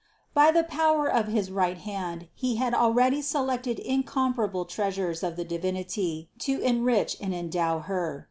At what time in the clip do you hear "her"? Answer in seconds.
7.81-8.19